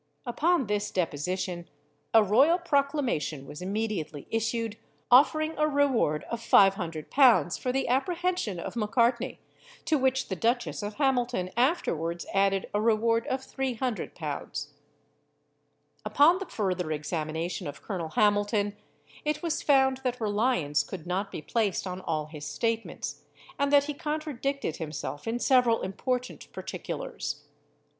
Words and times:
Upon 0.25 0.65
this 0.65 0.89
deposition, 0.89 1.69
a 2.11 2.23
royal 2.23 2.57
proclamation 2.57 3.45
was 3.45 3.61
immediately 3.61 4.25
issued, 4.31 4.77
offering 5.11 5.53
a 5.59 5.67
reward 5.67 6.23
of 6.31 6.41
500l. 6.41 7.59
for 7.59 7.71
the 7.71 7.87
apprehension 7.87 8.59
of 8.59 8.75
Macartney, 8.75 9.41
to 9.85 9.99
which 9.99 10.27
the 10.29 10.35
Duchess 10.35 10.81
of 10.81 10.95
Hamilton 10.95 11.51
afterwards 11.55 12.25
added 12.33 12.67
a 12.73 12.81
reward 12.81 13.27
of 13.27 13.41
300l. 13.41 14.69
Upon 16.03 16.39
the 16.39 16.47
further 16.47 16.91
examination 16.91 17.67
of 17.67 17.83
Colonel 17.83 18.09
Hamilton, 18.09 18.75
it 19.23 19.43
was 19.43 19.61
found 19.61 19.97
that 19.97 20.19
reliance 20.19 20.81
could 20.81 21.05
not 21.05 21.31
be 21.31 21.43
placed 21.43 21.85
on 21.85 22.01
all 22.01 22.25
his 22.25 22.47
statements, 22.47 23.21
and 23.59 23.71
that 23.71 23.83
he 23.83 23.93
contradicted 23.93 24.77
himself 24.77 25.27
in 25.27 25.37
several 25.37 25.83
important 25.83 26.51
particulars. 26.51 27.43